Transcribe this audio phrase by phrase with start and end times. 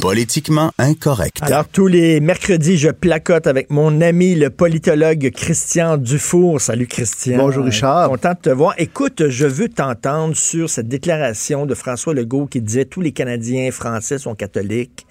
[0.00, 1.42] Politiquement incorrect.
[1.42, 6.60] Alors, tous les mercredis, je placote avec mon ami, le politologue Christian Dufour.
[6.60, 7.36] Salut, Christian.
[7.36, 8.08] Bonjour, Richard.
[8.08, 8.74] Content de te voir.
[8.78, 13.72] Écoute, je veux t'entendre sur cette déclaration de François Legault qui disait tous les Canadiens
[13.72, 15.04] français sont catholiques.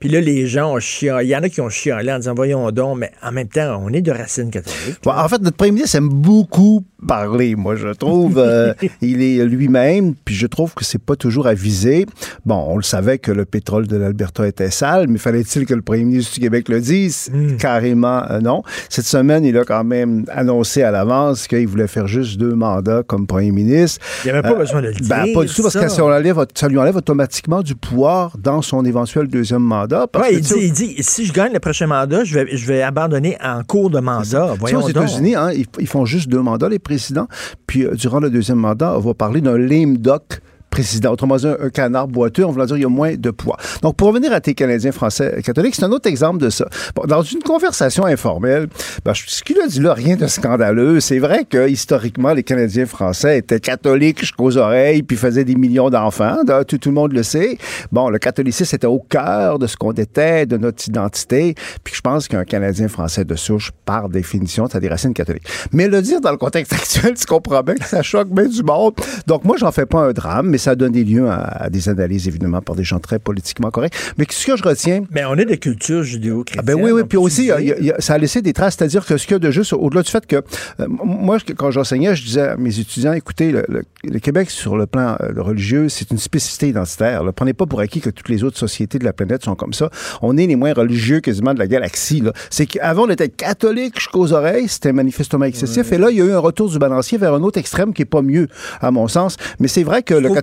[0.00, 1.26] Puis là, les gens ont chialé.
[1.26, 3.80] Il y en a qui ont chialé en disant, voyons donc, mais en même temps,
[3.80, 4.98] on est de racines catholiques.
[5.04, 8.38] Bon, en fait, notre premier ministre aime beaucoup parler, moi, je trouve.
[8.38, 12.06] Euh, il est lui-même, puis je trouve que c'est pas toujours avisé.
[12.44, 15.82] Bon, on le savait que le pétrole de l'Alberta était sale, mais fallait-il que le
[15.82, 17.30] premier ministre du Québec le dise?
[17.58, 18.62] Carrément euh, non.
[18.88, 23.02] Cette semaine, il a quand même annoncé à l'avance qu'il voulait faire juste deux mandats
[23.06, 24.00] comme premier ministre.
[24.24, 25.08] Il n'y avait pas besoin de le dire.
[25.08, 25.82] Ben, pas du tout, parce ça.
[25.84, 30.06] que ça, on enlève- ça lui enlève automatiquement du pouvoir dans son éventuel deuxième mandat.
[30.06, 32.56] parce Ouais, que, il, dit, il dit, si je gagne le prochain mandat, je vais,
[32.56, 34.54] je vais abandonner en cours de mandat.
[34.58, 34.88] Voyons aux.
[34.88, 37.28] États-Unis, hein, ils, ils font juste deux mandats, les présidents.
[37.66, 40.40] Puis, euh, durant le deuxième mandat, on va parler d'un lame duck
[40.72, 41.12] président.
[41.12, 43.56] Autrement dit, un, canard boiteux, on va dire il y a moins de poids.
[43.82, 46.66] Donc, pour revenir à tes Canadiens français catholiques, c'est un autre exemple de ça.
[46.96, 48.68] Bon, dans une conversation informelle,
[49.04, 50.98] ben, ce qu'il a dit là, rien de scandaleux.
[51.00, 55.90] C'est vrai que, historiquement, les Canadiens français étaient catholiques jusqu'aux oreilles, puis faisaient des millions
[55.90, 56.38] d'enfants.
[56.66, 57.58] Tout, tout le monde le sait.
[57.92, 61.54] Bon, le catholicisme était au cœur de ce qu'on était, de notre identité.
[61.84, 65.46] Puis je pense qu'un Canadien français de souche, par définition, ça a des racines catholiques.
[65.72, 68.62] Mais le dire dans le contexte actuel, tu comprends bien que ça choque bien du
[68.62, 68.94] monde.
[69.26, 71.88] Donc moi, j'en fais pas un drame, mais ça a donné lieu à, à des
[71.88, 73.94] analyses, évidemment, par des gens très politiquement corrects.
[74.18, 76.64] Mais ce que je retiens, Mais on est de culture judéo-chrétienne.
[76.66, 77.02] ah ben oui, oui.
[77.08, 78.76] Puis aussi, dis- il y a- il y a- ça a laissé des traces.
[78.78, 81.70] C'est-à-dire que ce qu'il y a de juste, au-delà du fait que, euh, moi, quand
[81.70, 85.32] j'enseignais, je disais à mes étudiants, écoutez, le, le- le Québec, sur le plan euh,
[85.42, 87.24] religieux, c'est une spécificité identitaire.
[87.24, 89.72] Ne prenez pas pour acquis que toutes les autres sociétés de la planète sont comme
[89.72, 89.90] ça.
[90.22, 92.20] On est les moins religieux quasiment de la galaxie.
[92.20, 92.32] là.
[92.50, 94.68] C'est qu'avant, on était catholique jusqu'aux oreilles.
[94.68, 95.90] C'était manifestement excessif.
[95.92, 98.02] Et là, il y a eu un retour du balancier vers un autre extrême qui
[98.02, 98.48] est pas mieux,
[98.80, 99.36] à mon sens.
[99.60, 100.34] Mais c'est vrai que le Faut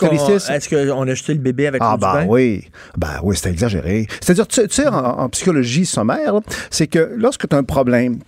[0.50, 4.08] Est-ce qu'on a jeté le bébé avec Ah ben oui, ben oui, c'est exagéré.
[4.22, 6.34] C'est-à-dire, tu sais- en, en psychologie sommaire,
[6.70, 8.20] c'est que lorsque tu as un problème,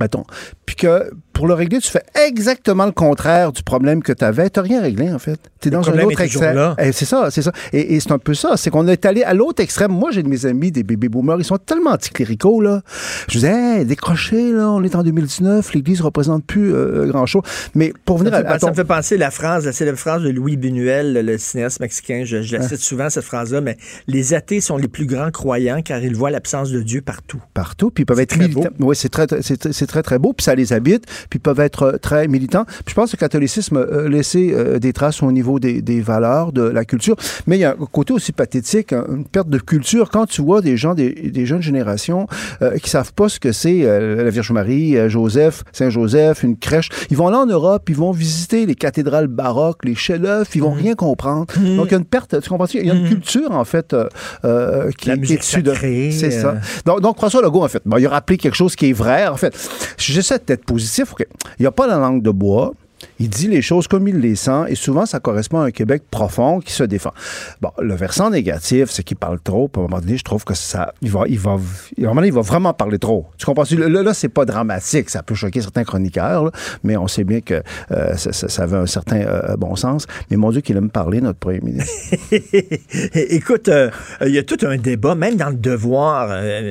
[0.00, 0.24] mettons,
[0.66, 4.48] puis que pour le régler, tu fais exactement le contraire du problème que tu avais,
[4.48, 5.38] tu rien réglé, en fait.
[5.60, 6.74] Tu es Le dans un autre extrême.
[6.78, 7.52] Eh, c'est ça, c'est ça.
[7.72, 9.90] Et, et c'est un peu ça, c'est qu'on est allé à l'autre extrême.
[9.92, 12.80] Moi, j'ai de mes amis, des bébés boomers, ils sont tellement anticléricaux, là.
[13.28, 17.42] Je disais, hey, décrochez, là, on est en 2019, l'Église représente plus euh, grand-chose.
[17.74, 19.72] Mais pour Ça venir fait, à, à ça ton- me fait penser la phrase, la
[19.72, 22.22] célèbre phrase de Louis Buñuel, le cinéaste mexicain.
[22.24, 25.82] Je, je la cite souvent, cette phrase-là, mais les athées sont les plus grands croyants
[25.82, 27.40] car ils voient l'absence de Dieu partout.
[27.54, 28.70] partout, puis ils peuvent être très militants.
[28.78, 31.38] Oui, c'est très, très- c'est très, c'est très, très beau, puis ça les habite, puis
[31.38, 32.64] ils peuvent être euh, très militants.
[32.66, 36.00] Puis je pense que le catholicisme a laissé euh, des traces au niveau des, des
[36.00, 39.48] valeurs, de la culture, mais il y a un côté aussi pathétique, hein, une perte
[39.48, 40.10] de culture.
[40.10, 42.26] Quand tu vois des gens, des, des jeunes générations
[42.62, 46.56] euh, qui savent pas ce que c'est euh, la Vierge Marie, euh, Joseph, Saint-Joseph, une
[46.56, 50.62] crèche, ils vont là en Europe, ils vont visiter les cathédrales baroques, les chefs-d'œuvre, ils
[50.62, 50.80] vont Mhm.
[50.82, 51.46] rien comprendre.
[51.76, 53.92] Donc il y a une perte, tu comprends Il y a une culture, en fait,
[53.92, 54.08] euh,
[54.44, 55.72] euh, qui, La est dessus de...
[55.74, 56.48] C'est ça.
[56.48, 56.54] euh,
[56.86, 59.26] Donc, donc, François Legault, en fait, bon, il a rappelé quelque chose qui est vrai.
[59.28, 59.54] En fait,
[59.98, 61.13] j'essaie d'être positif.
[61.58, 62.72] Il n'y a pas la langue de bois.
[63.20, 66.02] Il dit les choses comme il les sent et souvent ça correspond à un Québec
[66.10, 67.12] profond qui se défend.
[67.60, 69.70] Bon, le versant négatif, c'est qu'il parle trop.
[69.74, 71.58] À un moment donné, je trouve que ça, il va, il va, à un
[72.02, 73.26] moment donné, il va vraiment parler trop.
[73.38, 73.64] Tu comprends?
[73.78, 75.10] Là, là, c'est pas dramatique.
[75.10, 76.50] Ça peut choquer certains chroniqueurs, là,
[76.82, 80.06] mais on sait bien que euh, ça, ça- ça avait un certain euh, bon sens.
[80.30, 81.92] Mais mon Dieu, qu'il aime parler, notre premier ministre.
[83.14, 83.90] Écoute, euh,
[84.24, 86.28] il y a tout un débat, même dans le Devoir.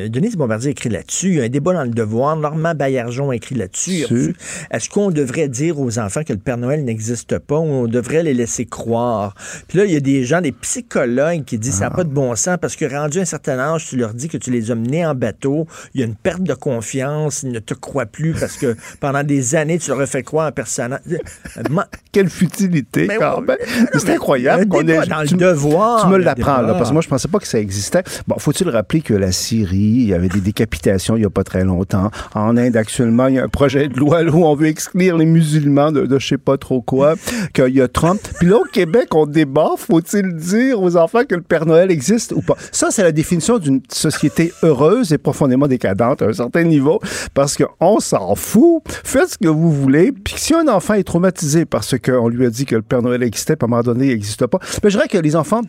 [0.09, 1.29] Denise Bombardier écrit là-dessus.
[1.29, 2.35] Il y a un débat dans le Devoir.
[2.35, 4.05] Normand Baillargeon écrit là-dessus.
[4.11, 4.33] Il
[4.71, 8.33] Est-ce qu'on devrait dire aux enfants que le Père Noël n'existe pas on devrait les
[8.33, 9.35] laisser croire?
[9.67, 12.09] Puis là, il y a des gens, des psychologues qui disent ça n'a pas de
[12.09, 14.75] bon sens parce que rendu un certain âge, tu leur dis que tu les as
[14.75, 15.67] menés en bateau.
[15.93, 17.43] Il y a une perte de confiance.
[17.43, 20.47] Ils ne te croient plus parce que pendant des années, tu leur as fait croire
[20.47, 21.01] un personnage.
[21.11, 21.61] Euh,
[22.11, 23.57] Quelle futilité, Mais quand même.
[23.97, 25.05] C'est incroyable qu'on ait.
[25.07, 26.03] dans le devoir.
[26.03, 28.03] Tu me l'apprends, là, parce que moi, je pensais pas que ça existait.
[28.27, 30.83] Bon, faut-il rappeler que la Syrie, il y avait des décapitations
[31.15, 32.11] il y a pas très longtemps.
[32.35, 35.25] En Inde, actuellement, il y a un projet de loi où on veut exclure les
[35.25, 37.15] musulmans de, de je sais pas trop quoi,
[37.53, 38.19] qu'il y a Trump.
[38.39, 42.31] Puis là, au Québec, on débat, faut-il dire aux enfants que le Père Noël existe
[42.31, 42.55] ou pas?
[42.71, 46.99] Ça, c'est la définition d'une société heureuse et profondément décadente à un certain niveau,
[47.33, 48.81] parce qu'on s'en fout.
[49.03, 50.11] Faites ce que vous voulez.
[50.11, 53.23] Puis si un enfant est traumatisé parce qu'on lui a dit que le Père Noël
[53.23, 55.61] existait, puis à un moment donné, il n'existe pas, mais je dirais que les enfants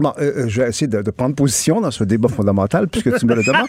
[0.00, 3.14] Bon, euh, euh, je vais essayer de, de prendre position dans ce débat fondamental puisque
[3.18, 3.68] tu me le demandes.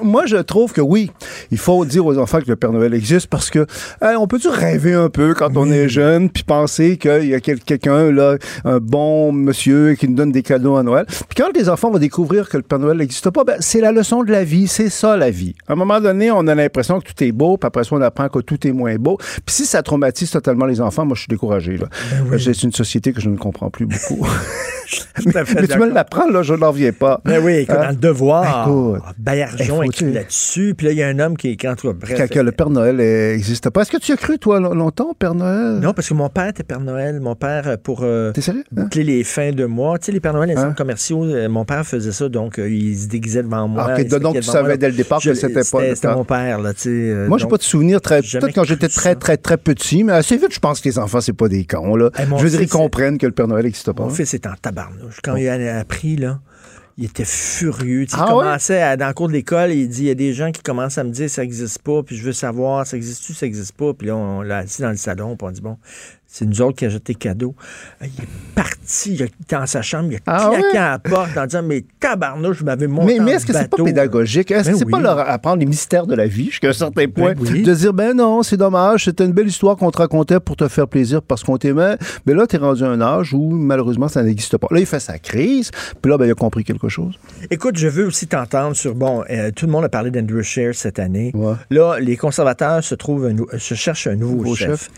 [0.02, 1.10] Moi, je trouve que oui,
[1.50, 3.66] il faut dire aux enfants que le Père Noël existe parce que
[4.02, 7.60] on peut-tu rêver un peu quand on est jeune puis penser qu'il y a quel-
[7.60, 11.06] quelqu'un là, un bon monsieur qui nous donne des cadeaux à Noël?
[11.08, 13.92] Puis quand les enfants vont découvrir que le Père Noël n'existe pas, ben, c'est la
[13.92, 15.54] leçon de la vie, c'est ça la vie.
[15.68, 18.00] À un moment donné, on a l'impression que tout est beau, puis après ça, on
[18.02, 19.16] apprend que tout est moins beau.
[19.46, 21.78] Puis si ça traumatise totalement les enfants, moi, je suis découragé.
[21.78, 21.86] Là.
[22.38, 24.26] C'est une société que je ne comprends plus beaucoup.
[25.22, 27.20] Tout à fait Mais tu me l'apprends, là, je n'en reviens pas.
[27.24, 27.82] Ben oui, écoute, Hein?
[27.84, 31.36] dans le devoir, Écoute, Bayarjon eh, écrit là-dessus, puis là, il y a un homme
[31.36, 32.28] qui est toi, bref.
[32.30, 33.82] Que, le Père Noël n'existe pas.
[33.82, 35.80] Est-ce que tu as cru, toi, lo- longtemps, Père Noël?
[35.80, 37.20] Non, parce que mon père était Père Noël.
[37.20, 38.64] Mon père, euh, pour euh, T'es sérieux?
[38.76, 38.82] Hein?
[38.82, 40.62] boucler les fins de mois, tu sais, les Pères Noël, les Hein?
[40.62, 43.86] centres commerciaux, euh, mon père faisait ça, donc euh, il se déguisait devant moi.
[43.90, 44.52] Ah, donc tu moi.
[44.52, 46.88] savais dès le départ que c'était pas C'était mon père, là, tu sais.
[46.90, 48.20] euh, Moi, j'ai pas de souvenir très.
[48.22, 51.20] Peut-être quand j'étais très, très, très petit, mais assez vite, je pense que les enfants,
[51.20, 52.10] c'est pas des cons, là.
[52.18, 54.02] Je veux dire, ils comprennent que le Père Noël n'existe pas.
[54.04, 55.18] Mon fils est en tabarnouche.
[55.22, 56.40] Quand il a appris, là,
[56.98, 58.04] il était furieux.
[58.06, 58.44] Tu sais, Ah il ouais?
[58.44, 60.62] commençait à- dans le cours de l'école, il dit il y a des gens qui
[60.62, 63.72] commencent à me dire ça n'existe pas, puis je veux savoir, ça existe-tu, ça n'existe
[63.76, 63.94] pas?
[63.94, 65.78] Puis là, on l'a assis dans le salon, puis on dit bon,
[66.34, 67.54] c'est nous autres qui achètent tes cadeaux.
[68.00, 70.76] Il est parti, il était dans sa chambre, il a Ah claqué ouais?
[70.78, 73.68] à la porte en disant mais tabarnouche, je m'avais monté Mais, mais est-ce que c'est
[73.68, 74.50] pas pédagogique?
[74.50, 75.02] Est-ce que Ben c'est pas oui.
[75.02, 77.34] leur apprendre les mystères de la vie jusqu'à un certain point?
[77.38, 77.62] oui.
[77.62, 80.66] De dire, ben non, c'est dommage, c'était une belle histoire qu'on te racontait pour te
[80.68, 81.96] faire plaisir parce qu'on t'aimait.
[82.26, 84.68] Mais là, t'es rendu à un âge où, malheureusement, ça n'existe pas.
[84.70, 85.70] Là, il fait sa crise,
[86.00, 87.14] puis là, ben, il a compris quelque chose.
[87.50, 90.74] Écoute, je veux aussi t'entendre sur bon, euh, tout le monde a parlé d'Andrew Scheer
[90.74, 91.30] cette année.
[91.34, 91.54] Ouais.
[91.70, 94.68] Là, les conservateurs se trouvent un se cherchent un nouveau, Nouveau chef.
[94.70, 94.90] chef.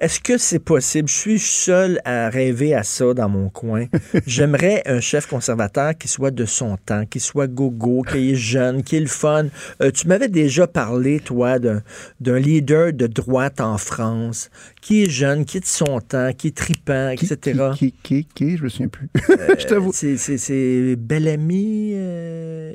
[0.00, 0.81] Est-ce que c'est possible?
[0.82, 3.86] Je suis seul à rêver à ça dans mon coin.
[4.26, 8.82] J'aimerais un chef conservateur qui soit de son temps, qui soit gogo, qui est jeune,
[8.82, 9.46] qui est le fun.
[9.80, 14.50] Euh, tu m'avais déjà parlé, toi, d'un leader de droite en France,
[14.80, 17.36] qui est jeune, qui est de son temps, qui est tripant, etc.
[17.76, 19.08] Qui, qui, qui, qui, je me souviens plus.
[19.58, 19.92] je t'avoue.
[19.92, 22.72] C'est- Bellamy, euh,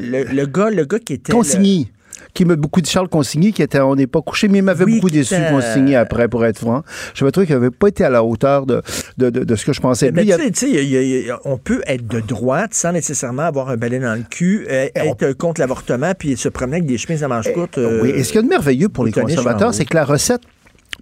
[0.00, 1.90] le, le gars, le gars qui était Consigny.
[2.36, 4.84] Qui m'a beaucoup dit Charles Consigny, qui était On n'est pas couché, mais il m'avait
[4.84, 6.82] Oui, beaucoup déçu, Consigny, après, pour être franc.
[7.14, 8.82] J'avais trouvé qu'il n'avait pas été à la hauteur de,
[9.16, 10.12] de, de, de ce que je pensais.
[10.12, 13.98] Mais a- tu sais, a- on peut être de droite sans nécessairement avoir un balai
[14.00, 17.28] dans le cul, euh, on- être contre l'avortement, puis se promener avec des chemises à
[17.28, 17.78] manches courtes.
[17.78, 20.04] euh, Oui, et ce qu'il y a de merveilleux pour les conservateurs, c'est que la
[20.04, 20.42] recette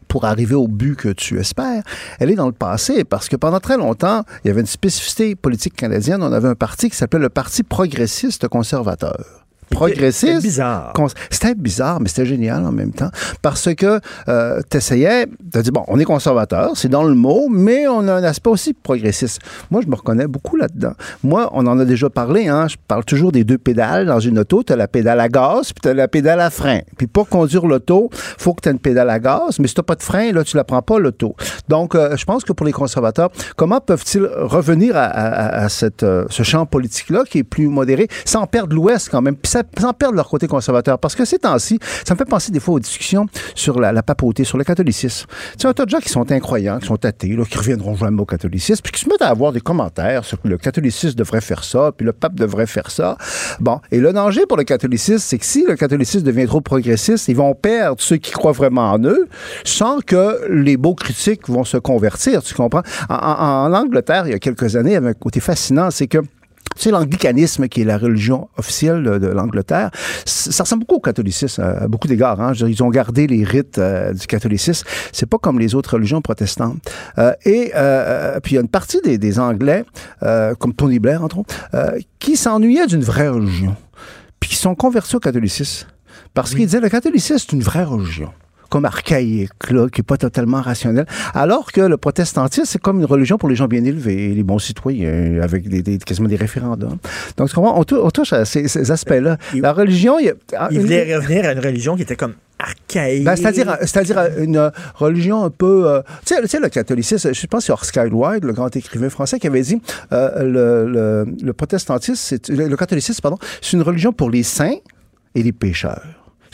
[0.07, 1.83] pour arriver au but que tu espères,
[2.21, 5.35] elle est dans le passé, parce que pendant très longtemps, il y avait une spécificité
[5.35, 6.23] politique canadienne.
[6.23, 9.44] On avait un parti qui s'appelait le Parti progressiste conservateur.
[9.71, 10.27] Progressiste.
[10.27, 10.93] C'était bizarre.
[11.31, 13.11] C'était bizarre, mais c'était génial en même temps.
[13.43, 17.49] Parce que euh, tu essayais de dire, bon, on est conservateur, c'est dans le mot,
[17.51, 19.41] mais on a un aspect aussi progressiste.
[19.71, 20.93] Moi, je me reconnais beaucoup là-dedans.
[21.23, 24.39] Moi, on en a déjà parlé, hein, je parle toujours des deux pédales dans une
[24.39, 24.63] auto.
[24.63, 26.81] Tu as la pédale à gaz, puis tu as la pédale à frein.
[26.97, 29.83] Puis pour conduire l'auto, faut que tu aies une pédale à gaz, mais si tu
[29.83, 31.35] pas de frein, là, tu la prends pas, l'auto.
[31.69, 36.03] Donc, euh, je pense que pour les conservateurs, comment peuvent-ils revenir à, à- à cette,
[36.03, 39.63] euh, ce champ politique-là qui est plus modéré, sans perdre l'Ouest quand même, puis ça-
[39.79, 40.99] sans perdre leur côté conservateur?
[40.99, 44.45] Parce que ces temps-ci, ça me fait penser des fois aux discussions sur la, papauté,
[44.45, 45.27] sur le catholicisme.
[45.29, 48.21] Tu sais, un tas de gens qui sont incroyants, qui sont athées, qui reviendront jamais
[48.21, 51.65] au catholicisme, puis qui se mettent à avoir des commentaires sur le catholicisme devrait faire
[51.65, 53.17] ça, puis le pape devrait faire ça.
[53.61, 57.29] Bon, et le danger pour le catholicisme, c'est que si le catholicisme devient trop progressiste,
[57.29, 59.29] ils vont perdre ceux qui croient vraiment en eux,
[59.65, 62.83] sans que les beaux critiques vont se convertir, tu comprends?
[63.09, 65.91] En, en- en Angleterre, il y a quelques années, il y avait un côté fascinant,
[65.91, 66.19] c'est que
[66.83, 69.91] sais, l'anglicanisme, qui est la religion officielle de, l'Angleterre,
[70.25, 72.41] ça ressemble beaucoup au catholicisme, à, à beaucoup d'égards.
[72.41, 72.53] Hein.
[72.55, 74.87] Ils ont gardé les rites euh, du catholicisme.
[75.13, 76.79] C'est pas comme les autres religions protestantes.
[77.19, 79.85] Euh, et euh, puis il y a une partie des, des Anglais,
[80.23, 83.77] euh, comme Tony Blair, entre autres, euh, qui s'ennuyaient d'une vraie religion,
[84.41, 85.87] puis qui sont convertis au catholicisme.
[86.33, 88.31] Parce qu'ils disaient, le catholicisme, c'est une vraie religion
[88.75, 91.07] comme archaïque, là, qui n'est pas totalement rationnel.
[91.33, 94.59] Alors que le protestantisme, c'est comme une religion pour les gens bien élevés, les bons
[94.59, 96.99] citoyens, avec des, des- quasiment des référendums.
[97.37, 97.49] Donc?
[97.57, 99.37] On, on touche à ces, ces aspects-là.
[99.55, 102.35] Il- La religion, il a- ah, une- voulait revenir à une religion qui était comme
[102.59, 103.23] archaïque.
[103.23, 105.89] ben, c'est-à-dire, c'est-à-dire une euh, religion un peu.
[105.89, 109.09] euh, tu, sais, tu sais, le catholicisme, je pense c'est Oscar Wilde, le grand écrivain
[109.09, 109.81] français, qui avait dit
[110.13, 114.79] euh, le, le, le protestantisme, le catholicisme, pardon, c'est une religion pour les saints
[115.37, 116.03] et les pécheurs.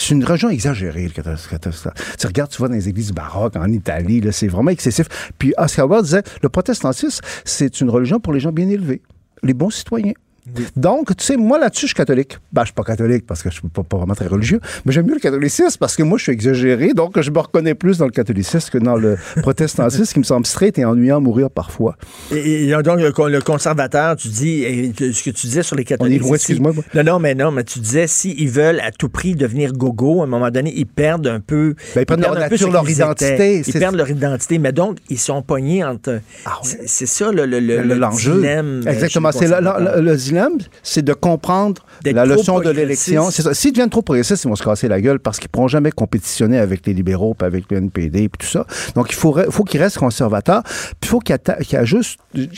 [0.00, 1.92] C'est une religion exagérée, le catholicisme.
[2.19, 5.07] Tu regardes, tu vois, dans les églises baroques, en Italie, là, c'est vraiment excessif.
[5.38, 9.02] Puis Oscar Wilde disait, le protestantisme, c'est une religion pour les gens bien élevés,
[9.42, 10.14] les bons citoyens.
[10.76, 12.38] Donc, tu sais, moi là-dessus, je suis catholique.
[12.52, 14.92] Ben, je suis pas catholique parce que je suis pas, pas vraiment très religieux, mais
[14.92, 17.99] j'aime mieux le catholicisme parce que moi, je suis exagéré, donc je me reconnais plus
[17.99, 21.50] dans le catholicisme que dans le protestantisme qui me semble straight et ennuyant à mourir
[21.50, 21.97] parfois.
[22.33, 25.76] Et, et donc, le, con- le conservateur, tu dis, et ce que tu disais sur
[25.76, 26.25] les On est catholiques.
[26.25, 26.73] si- excuse-moi.
[26.73, 26.85] moi.
[26.95, 30.25] Non, non, mais non, mais tu disais, s'ils veulent à tout prix devenir gogo, à
[30.25, 31.75] un moment donné, ils perdent un peu.
[31.95, 33.62] Ben, ils leur perdent un peu nature, leur identité.
[33.66, 34.59] Ils perdent leur identité.
[34.59, 36.21] Mais donc, ils sont pognés entre.
[36.47, 36.59] Ah.
[36.62, 39.33] C'est- ça, le, le, le, Le- dilemme, euh, Exactement.
[39.33, 39.57] C'est le,
[40.02, 40.16] le-
[40.82, 41.82] c'est de comprendre
[42.12, 43.30] la leçon de l'élection.
[43.30, 43.54] C'est ça.
[43.54, 45.90] S'ils deviennent trop progressistes, ils vont se casser la gueule parce qu'ils ne pourront jamais
[45.90, 48.66] compétitionner avec les libéraux, puis avec le NPD, puis tout ça.
[48.94, 51.37] Donc, il faudrait- faut qu'ils restent conservateurs, puis il faut qu'ils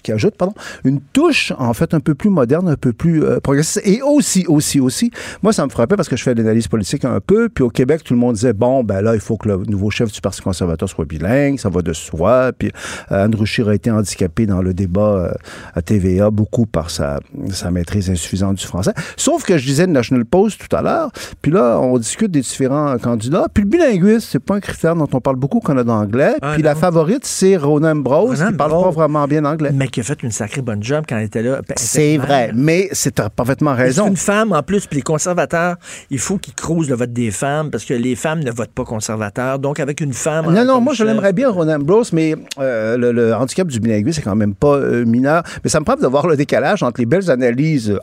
[0.03, 3.41] qu'ils ajoutent pardon, une touche, en fait, un peu plus moderne, un peu plus euh,
[3.41, 3.81] progressiste.
[3.87, 5.11] Et aussi, aussi, aussi,
[5.43, 7.71] moi, ça me frappait parce que je fais de l'analyse politique un peu, puis au
[7.71, 10.21] Québec, tout le monde disait, bon, ben là, il faut que le nouveau chef du
[10.21, 12.71] Parti conservateur soit bilingue, ça va de soi, puis
[13.11, 15.33] euh, Anne Rouchir a été handicapé dans le débat euh,
[15.75, 17.21] à TVA beaucoup par sa,
[17.51, 18.93] sa maîtrise insuffisante du français.
[19.17, 21.11] Sauf que je disais le National Post tout à l'heure,
[21.41, 25.09] puis là, on discute des différents candidats, puis le bilinguisme, c'est pas un critère dont
[25.13, 28.71] on parle beaucoup au Canada anglais, Ah, puis la favorite, c'est Ronan Ronan qui parle
[28.71, 29.71] pas vraiment bien anglais.
[29.73, 31.61] Mais qui a fait une sacrée bonne job quand elle était là.
[31.77, 34.07] C'est vrai, mais c'est parfaitement Et C'est raison.
[34.09, 35.77] une femme en plus, puis les conservateurs,
[36.11, 38.85] il faut qu'ils creusent le vote des femmes parce que les femmes ne votent pas
[38.85, 39.59] conservateurs.
[39.59, 40.53] Donc, avec une femme.
[40.53, 44.17] Non, non, moi je l'aimerais bien, Ronan Brose, mais euh, le, le handicap du bilinguisme,
[44.17, 45.43] c'est quand même pas euh, mineur.
[45.65, 47.52] Mais ça me frappe de voir le décalage entre les belles analyses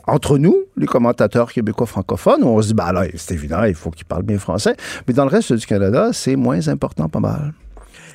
[0.06, 3.74] entre nous, les commentateurs québécois francophones, où on se dit, bah là, c'est évident, il
[3.74, 4.74] faut qu'ils parlent bien français.
[5.06, 7.52] Mais dans le reste du Canada, c'est moins important, pas mal.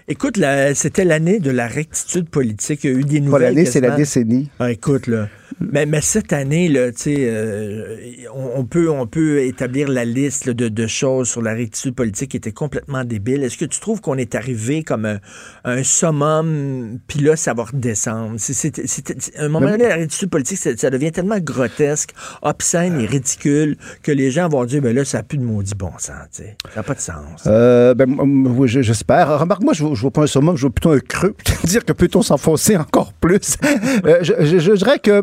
[0.07, 2.83] Écoute, la- c'était l'année de la rectitude politique.
[2.83, 3.41] Il y a eu des Pas nouvelles.
[3.55, 4.49] l'année, c'est la décennie.
[4.59, 5.29] Ah, écoute, là.
[5.61, 7.97] Mais, mais cette année, là, euh,
[8.33, 11.95] on, on peut, on peut établir la liste là, de, de choses sur la rectitude
[11.95, 13.43] politique qui était complètement débile.
[13.43, 15.19] Est-ce que tu trouves qu'on est arrivé comme un,
[15.63, 18.35] un summum, puis là, ça va redescendre?
[18.37, 23.77] C'est- un moment Mais- donné, la rectitude politique, ça, devient tellement grotesque, obscène et ridicule
[24.03, 26.43] que les gens vont dire, ben là, ça n'a plus de maudit bon sens, tu
[26.43, 26.57] sais.
[26.73, 27.43] Ça n'a pas de sens.
[27.47, 29.39] Euh, ben, oui, j'espère.
[29.39, 31.35] Remarque, moi, je ne vois pas un summum, je vois plutôt un creux.
[31.63, 33.55] dire que peut-on s'enfoncer encore plus?
[34.05, 35.21] Euh, je, je- je dirais que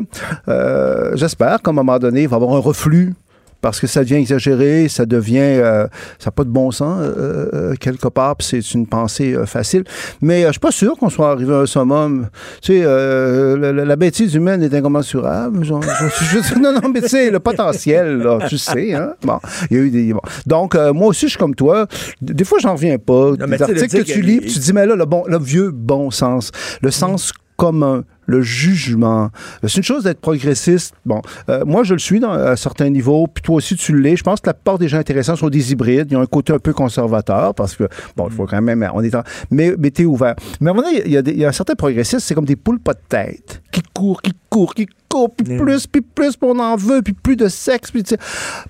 [1.14, 3.14] j'espère qu'à un moment donné, il va y avoir un reflux.
[3.60, 5.38] Parce que ça devient exagéré, ça devient.
[5.38, 5.86] euh,
[6.18, 9.46] ça n'a pas de bon sens, euh, euh, quelque part, puis c'est une pensée euh,
[9.46, 9.84] facile.
[10.20, 12.26] Mais euh, je suis pas sûr qu'on soit arrivé à un summum.
[12.60, 15.62] Tu sais, euh, la, bêtise humaine est incommensurable.
[15.62, 19.14] Juste- non, non, mais tu sais, le potentiel, là, tu sais, hein.
[19.22, 19.38] Bon,
[19.70, 20.12] il y a eu des.
[20.12, 20.20] bon.
[20.44, 21.86] Donc, euh, moi aussi, je suis comme toi.
[22.20, 23.30] Des fois, j'en reviens pas.
[23.38, 26.10] Non, des articles que tu lis, tu dis, mais là, le, bon, le vieux bon
[26.10, 26.50] sens,
[26.82, 28.02] le sens commun,
[28.32, 29.30] le jugement.
[29.62, 30.94] C'est une chose d'être progressiste.
[31.06, 34.16] Bon, euh, moi, je le suis dans, à certains niveaux, puis toi aussi, tu l'es.
[34.16, 36.08] Je pense que la plupart des gens intéressants sont des hybrides.
[36.10, 37.84] Ils ont un côté un peu conservateur, parce que,
[38.16, 38.88] bon, il faut quand même...
[38.94, 40.34] On est en- mais mais t'es ouvert.
[40.60, 42.20] Mais à un moment donné, il y, a des- il y a un certain progressiste,
[42.26, 45.86] c'est comme des poules pas de tête, qui courent, qui courent, qui courent, puis plus,
[45.86, 48.14] puis plus, puis on en veut, puis plus de sexe, puis tu.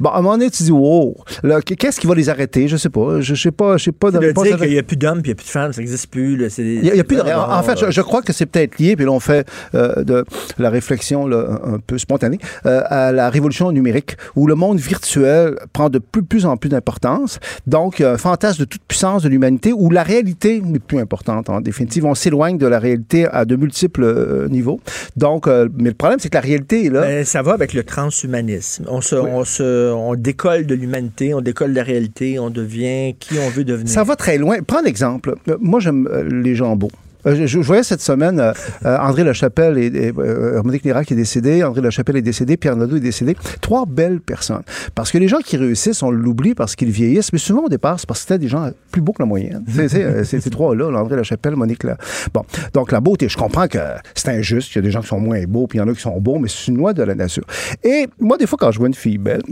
[0.01, 1.17] Bon, à un moment donné, tu dis, wow,
[1.65, 2.67] qu'est-ce qui va les arrêter?
[2.69, 3.21] Je sais pas.
[3.21, 5.31] Je sais pas, je sais pas de dire qu'il n'y a plus d'hommes puis il
[5.31, 6.37] n'y a plus de femmes, ça n'existe plus.
[6.37, 8.23] là, il y a, il y a plus de- en en fait, je, je crois
[8.23, 10.25] que c'est peut-être lié, puis là, on fait euh, de
[10.59, 15.57] la réflexion là, un peu spontanée, euh, à la révolution numérique, où le monde virtuel
[15.73, 17.39] prend de plus, plus en plus d'importance.
[17.67, 21.51] Donc, a un fantasme de toute puissance de l'humanité, où la réalité n'est plus importante,
[21.51, 22.05] en définitive.
[22.05, 24.81] On s'éloigne de la réalité à de multiples euh, niveaux.
[25.17, 27.03] Donc, euh, mais le problème, c'est que la réalité est là.
[27.03, 28.85] Ben, ça va avec le transhumanisme.
[28.89, 33.15] On, se, on, se, on décolle de l'humanité, on décolle de la réalité, on devient
[33.19, 33.89] qui on veut devenir.
[33.89, 34.59] Ça va très loin.
[34.67, 35.35] Prends l'exemple.
[35.49, 36.91] Euh, Moi, j'aime euh, les jambons.
[37.27, 38.53] Euh, Je, je voyais cette semaine euh,
[38.85, 42.77] euh, André Lachapelle et, et euh, Monique Lérac est décédé, André Lachapelle est décédé, Pierre
[42.77, 43.37] Nadeau est décédé.
[43.61, 44.63] Trois belles personnes.
[44.95, 47.99] Parce que les gens qui réussissent, on l'oublie parce qu'ils vieillissent, mais souvent au départ,
[48.01, 49.65] c'est parce que c'était des gens plus beaux que la moyenne.
[49.79, 51.97] Euh, c'est ces trois-là, là, André Lachapelle, Monique là.
[52.35, 53.79] Bon, donc la beauté, je comprends que
[54.15, 55.89] c'est injuste, il y a des gens qui sont moins beaux, puis il y en
[55.89, 57.45] a qui sont beaux, mais c'est une loi de la nature.
[57.83, 59.43] Et moi, des fois, quand je vois une fille belle,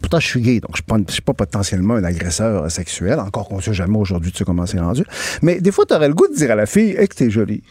[0.00, 3.56] Pourtant, je suis gay, donc je ne suis pas potentiellement un agresseur sexuel, encore qu'on
[3.56, 5.04] ne sait jamais aujourd'hui de ce comment c'est rendu.
[5.42, 7.30] Mais des fois, tu aurais le goût de dire à la fille hey, que t'es
[7.30, 7.62] jolie.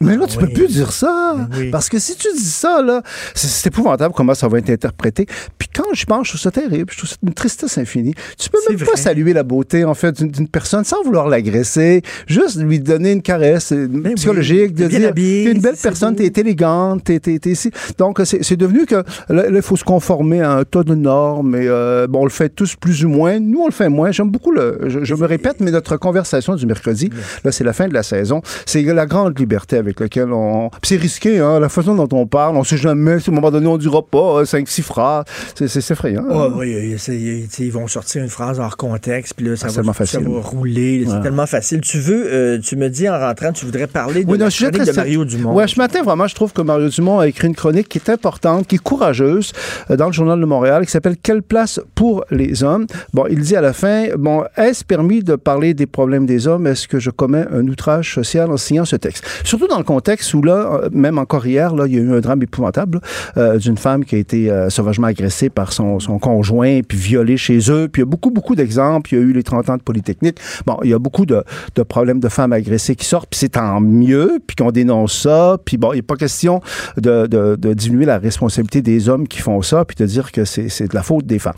[0.00, 0.44] Mais là, tu oui.
[0.44, 1.48] peux plus dire ça.
[1.56, 1.70] Oui.
[1.70, 3.02] Parce que si tu dis ça, là,
[3.34, 5.26] c'est, épouvantable comment ça va être interprété.
[5.56, 6.90] Puis quand je pense, je trouve ça terrible.
[6.92, 8.14] Je trouve ça une tristesse infinie.
[8.38, 8.90] Tu peux même vrai.
[8.90, 12.02] pas saluer la beauté, en fait, d'une, personne sans vouloir l'agresser.
[12.26, 14.14] Juste lui donner une caresse Ben oui.
[14.14, 17.70] psychologique, de bien dire t'es une belle personne, t'es, élégante, t'es, ici.
[17.96, 21.54] Donc, c'est, c'est devenu que là, il faut se conformer à un tas de normes.
[21.54, 23.40] Et, euh, bon, on le fait tous plus ou moins.
[23.40, 24.10] Nous, on le fait moins.
[24.10, 24.78] J'aime beaucoup le.
[24.88, 27.10] Je, je me répète, mais notre conversation du mercredi,
[27.44, 28.42] là, c'est la fin de la saison.
[28.66, 30.70] C'est la grande liberté avec lequel on.
[30.82, 32.56] C'est risqué, hein, la façon dont on parle.
[32.56, 35.24] On sait jamais, si à un moment donné, on dira pas, euh, cinq, six phrases.
[35.54, 36.24] C'est, effrayant.
[36.24, 39.82] Ouais, euh, tu sais, ils vont sortir une phrase hors contexte, puis là, ça, Ah,
[39.82, 41.04] va, ça rouler.
[41.08, 41.80] C'est tellement facile.
[41.80, 44.50] Tu veux, euh, tu me dis en rentrant, tu voudrais parler de Oui, la non,
[44.50, 45.54] sujet chronique très de Mario Dumont.
[45.54, 48.10] Ouais, ce matin, vraiment, je trouve que Mario Dumont a écrit une chronique qui est
[48.10, 49.52] importante, qui est courageuse
[49.90, 52.86] euh, dans le Journal de Montréal, qui s'appelle Quelle place pour les hommes?
[53.14, 56.66] Bon, il dit à la fin, bon, est-ce permis de parler des problèmes des hommes?
[56.66, 59.24] Est-ce que je commets un outrage social en signant ce texte?
[59.44, 62.12] Surtout dans le contexte où, là, euh, même encore hier, là, il y a eu
[62.12, 63.00] un drame épouvantable
[63.36, 67.58] euh, d'une femme qui a été euh, sauvagement agressée par son, conjoint, puis violée chez
[67.70, 67.88] eux.
[67.88, 69.12] Puis il y a beaucoup, beaucoup d'exemples.
[69.12, 70.38] Il y a eu les 30 ans de Polytechnique.
[70.66, 71.42] Bon, il y a beaucoup de,
[71.88, 75.58] problèmes de femmes agressées qui sortent, puis c'est tant mieux, puis qu'on dénonce ça.
[75.64, 76.60] Puis bon, il n'est pas question
[76.96, 80.94] de, diminuer la responsabilité des hommes qui font ça, puis de dire que c'est de
[80.94, 81.54] la faute des femmes.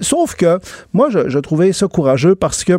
[0.00, 0.58] Sauf que
[0.92, 2.78] moi, je trouvais ça courageux parce que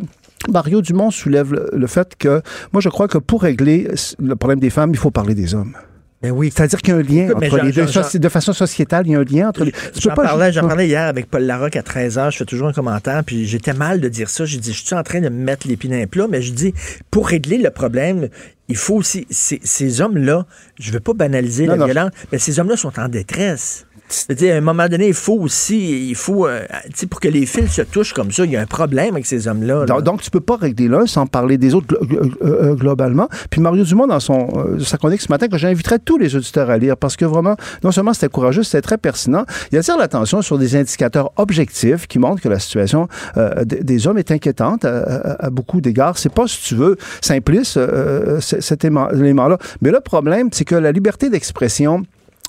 [0.52, 3.88] Mario Dumont soulève le, le fait que moi, je crois que pour régler
[4.20, 5.74] le problème des femmes, il faut parler des hommes.
[6.22, 6.54] Ben oui.
[6.56, 7.86] C'est-à-dire qu'il y a un lien Écoute, entre les deux.
[8.20, 9.74] De façon sociétale, il y a un lien entre les.
[10.00, 12.30] J'en parlais, parlais hier avec Paul Larocque à 13 ans.
[12.30, 14.46] Je fais toujours un commentaire, puis j'étais mal de dire ça.
[14.46, 16.42] J'ai dit, je suis en train de me mettre les pieds dans les plats, mais
[16.42, 16.74] je dis,
[17.12, 18.30] pour régler le problème,
[18.70, 19.28] il faut aussi.
[19.30, 20.46] Ces, ces hommes-là,
[20.80, 21.86] je veux pas banaliser Non, la non.
[21.88, 23.86] violence, mais ces hommes-là sont en détresse.
[24.14, 26.62] C'est-à-dire, à un moment donné, il faut aussi, il faut, euh,
[27.10, 29.48] pour que les fils se touchent comme ça, il y a un problème avec ces
[29.48, 29.86] hommes-là.
[29.88, 30.02] là.
[30.02, 33.28] Donc, tu peux pas régler l'un sans parler des autres glo- glo- euh, globalement.
[33.50, 36.70] Puis Mario Dumont, dans son, euh, sa chronique ce matin, que j'inviterais tous les auditeurs
[36.70, 40.42] à lire, parce que vraiment, non seulement c'était courageux, c'était très pertinent, il attire l'attention
[40.42, 45.50] sur des indicateurs objectifs qui montrent que la situation euh, des, hommes est inquiétante à,
[45.50, 46.18] beaucoup d'égards.
[46.18, 49.58] C'est pas, si tu veux, simpliste, euh, cet élément- élément-là.
[49.82, 52.04] Mais le problème, c'est que la liberté d'expression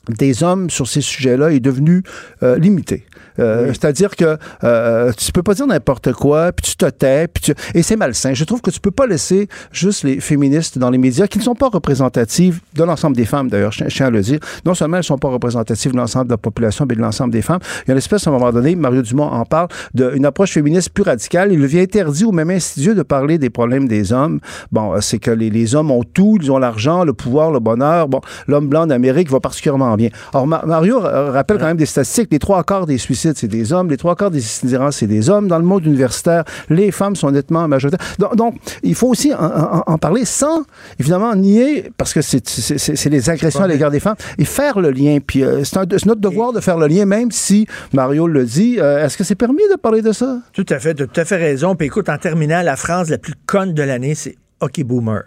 [0.08, 2.02] des hommes sur ces sujets-là est devenue
[2.42, 3.04] euh, limitée.
[3.38, 7.42] Euh, C'est-à-dire que euh, tu peux pas dire n'importe quoi, puis tu te tais, puis
[7.42, 7.54] tu...
[7.74, 8.34] et c'est malsain.
[8.34, 11.44] Je trouve que tu peux pas laisser juste les féministes dans les médias qui ne
[11.44, 14.38] sont pas représentatives de l'ensemble des femmes, d'ailleurs, je, tiens à le dire.
[14.64, 17.42] Non seulement elles sont pas représentatives de l'ensemble de la population, mais de l'ensemble des
[17.42, 17.60] femmes.
[17.84, 20.52] Il y a une espèce, à un moment donné, Mario Dumont en parle, d'une approche
[20.52, 21.52] féministe plus radicale.
[21.52, 24.40] Il devient interdit ou même insidieux de parler des problèmes des hommes.
[24.70, 27.60] Bon, euh, c'est que les, les hommes ont tout, ils ont l'argent, le pouvoir, le
[27.60, 28.08] bonheur.
[28.08, 30.10] Bon, l'homme blanc d'Amérique va particulièrement bien.
[30.32, 32.28] Alors, Ma- Mario euh, rappelle quand même des statistiques.
[32.30, 33.88] Les trois quarts des suicides, c'est des hommes.
[33.90, 35.48] Les trois quarts des itinérants, c'est des hommes.
[35.48, 38.04] Dans le monde universitaire, les femmes sont nettement majoritaires.
[38.18, 40.64] Donc, donc, il faut aussi en, en- en parler sans,
[40.98, 45.18] évidemment, nier, parce que c'est- les agressions à l'égard des femmes, et faire le lien.
[45.26, 48.76] Puis euh, c'est notre devoir de faire le lien, même si Mario le dit.
[48.80, 50.38] Euh, Est-ce que c'est permis de parler de ça?
[50.52, 51.74] Tout à fait, tu as tout à fait raison.
[51.76, 55.22] Puis écoute, en terminant, la phrase la plus conne de l'année, c'est OK Boomer.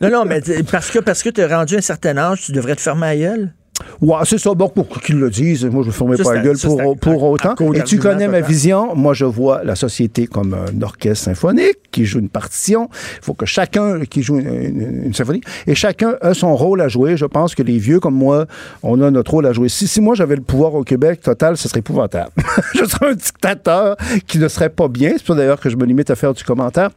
[0.00, 2.76] non, non, mais parce que, parce que tu as rendu un certain âge, tu devrais
[2.76, 3.54] te fermer la gueule.
[4.00, 4.54] Ouais, c'est ça.
[4.54, 7.54] Bon, pour qu'ils le disent, moi, je ne Ça, pas la gueule pour, pour autant.
[7.74, 8.94] Et tu connais ma vision.
[8.94, 12.88] Moi, je vois la société comme un orchestre symphonique qui joue une partition.
[13.18, 16.80] Il faut que chacun qui joue une, une- une symphonie et chacun a son rôle
[16.80, 17.16] à jouer.
[17.16, 18.46] Je pense que les vieux comme moi,
[18.82, 19.68] on a notre rôle à jouer.
[19.68, 22.30] Si, si moi j'avais le pouvoir au Québec total, ce serait épouvantable.
[22.74, 25.12] je serais un dictateur qui ne serait pas bien.
[25.16, 26.90] C'est pour d'ailleurs que je me limite à faire du commentaire.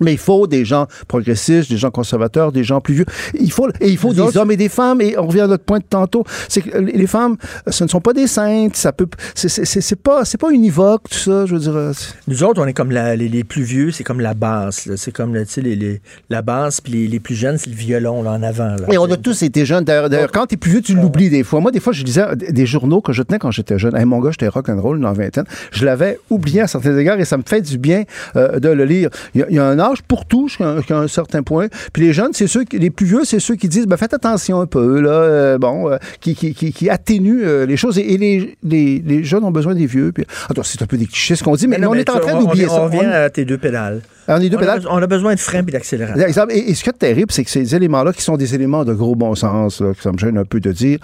[0.00, 3.04] Mais il faut des gens progressistes, des gens conservateurs, des gens plus vieux.
[3.38, 5.00] Il faut, et il faut des autres- hommes et des femmes.
[5.00, 6.24] Et on revient à notre point de tantôt.
[6.48, 7.36] C'est que les femmes,
[7.68, 8.76] ce ne sont pas des saintes.
[8.76, 11.46] Ça peut, c'est, c'est, c'est- c'est pas, c'est pas univoque, tout ça.
[11.46, 11.76] Je veux dire.
[11.76, 11.92] euh,
[12.28, 14.88] Nous autres, on est comme la- les, les plus vieux, c'est comme la basse.
[14.96, 18.22] C'est comme sais, les, les- la basse, puis les, les plus jeunes, c'est le violon
[18.22, 18.76] là, en avant.
[18.76, 19.84] Là, Et on a tous été jeunes.
[19.84, 21.60] D'ailleurs, quand t'es plus vieux, tu l'oublies des fois.
[21.60, 23.96] Moi, des fois, je lisais des journaux que je tenais quand j'étais jeune.
[23.96, 25.44] Hey, mon gars, j'étais rock'n'roll dans la vingtaine.
[25.72, 28.04] Je l'avais oublié à certains égards et ça me fait du bien
[28.36, 29.10] euh, de le lire.
[29.34, 31.68] Il y, y a un âge pour tout jusqu'à un, certain point.
[31.92, 34.14] Puis les jeunes, c'est ceux qui, les plus vieux, c'est ceux qui disent, ben, faites
[34.14, 37.98] attention un peu, là, euh, bon, euh, qui, qui, qui, qui atténuent euh, les choses.
[37.98, 40.12] Et, et les, les, les jeunes ont besoin des vieux.
[40.12, 42.10] Puis, attends, c'est un peu des clichés ce qu'on dit, mais, non, on mais est
[42.10, 42.80] en train d'oublier ça.
[42.80, 44.02] On revient à tes deux pédales.
[44.28, 46.46] On est deux On a, besoin- on a besoin de frein puis d'accélérateur.
[46.50, 48.92] Et, et ce qui est terrible, c'est que ces éléments-là, qui sont des éléments de
[48.94, 50.98] gros bon sens, là, que ça me gêne un peu de dire,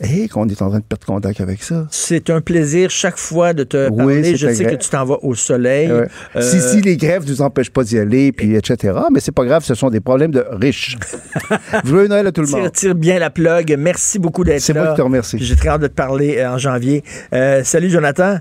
[0.00, 1.86] et qu'on est en train de perdre contact avec ça.
[1.90, 4.36] C'est un plaisir chaque fois de te Oui, parler.
[4.36, 5.90] Je sais que tu t'en vas au soleil.
[5.92, 6.06] Ouais.
[6.36, 8.94] Euh, Si, si les grèves ne nous empêchent pas d'y aller, puis etc.
[9.12, 10.96] Mais c'est pas grave, ce sont des problèmes de riches.
[11.84, 12.72] Joyeux Noël à tout le Tire, monde.
[12.72, 13.74] tire bien la plug.
[13.78, 14.60] Merci beaucoup d'être là.
[14.60, 15.36] C'est moi qui te remercie.
[15.40, 17.02] J'ai très hâte de te parler euh, en janvier.
[17.32, 18.36] Euh, salut, Jonathan.